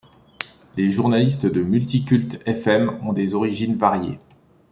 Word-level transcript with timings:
Les 0.77 0.89
journalistes 0.89 1.45
de 1.45 1.61
multicult.fm 1.61 3.01
ont 3.03 3.13
des 3.13 3.35
origines 3.35 3.75
variées. 3.75 4.17